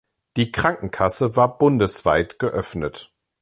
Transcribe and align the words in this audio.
Die 0.35 0.51
Krankenkasse 0.51 1.35
war 1.35 1.59
bundesweit 1.59 2.39
geöffnet. 2.39 3.13